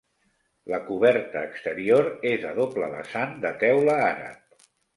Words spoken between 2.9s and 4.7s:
vessant de teula àrab.